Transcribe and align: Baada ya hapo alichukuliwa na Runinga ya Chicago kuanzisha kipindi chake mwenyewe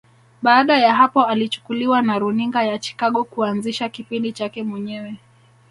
Baada 0.41 0.77
ya 0.77 0.95
hapo 0.95 1.25
alichukuliwa 1.25 2.01
na 2.01 2.19
Runinga 2.19 2.63
ya 2.63 2.79
Chicago 2.79 3.23
kuanzisha 3.23 3.89
kipindi 3.89 4.31
chake 4.33 4.63
mwenyewe 4.63 5.15